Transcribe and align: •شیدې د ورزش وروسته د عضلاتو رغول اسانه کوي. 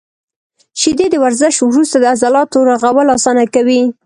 •شیدې 0.81 1.07
د 1.11 1.15
ورزش 1.23 1.55
وروسته 1.61 1.97
د 1.99 2.05
عضلاتو 2.13 2.67
رغول 2.71 3.07
اسانه 3.17 3.45
کوي. 3.55 3.81